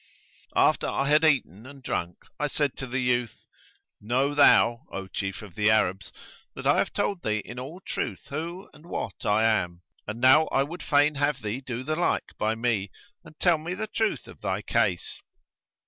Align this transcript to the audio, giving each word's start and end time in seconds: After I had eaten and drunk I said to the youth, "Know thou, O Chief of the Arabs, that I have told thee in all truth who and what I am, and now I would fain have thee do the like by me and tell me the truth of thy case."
After 0.55 0.87
I 0.87 1.07
had 1.09 1.23
eaten 1.23 1.67
and 1.67 1.83
drunk 1.83 2.25
I 2.39 2.47
said 2.47 2.75
to 2.77 2.87
the 2.87 3.01
youth, 3.01 3.35
"Know 4.01 4.33
thou, 4.33 4.81
O 4.91 5.05
Chief 5.05 5.43
of 5.43 5.53
the 5.53 5.69
Arabs, 5.69 6.11
that 6.55 6.65
I 6.65 6.79
have 6.79 6.91
told 6.91 7.21
thee 7.21 7.37
in 7.45 7.59
all 7.59 7.81
truth 7.81 8.25
who 8.29 8.67
and 8.73 8.87
what 8.87 9.23
I 9.27 9.45
am, 9.45 9.83
and 10.07 10.19
now 10.19 10.47
I 10.47 10.63
would 10.63 10.81
fain 10.81 11.13
have 11.13 11.43
thee 11.43 11.61
do 11.61 11.83
the 11.83 11.95
like 11.95 12.35
by 12.39 12.55
me 12.55 12.89
and 13.23 13.35
tell 13.39 13.59
me 13.59 13.75
the 13.75 13.85
truth 13.85 14.27
of 14.27 14.41
thy 14.41 14.63
case." 14.63 15.21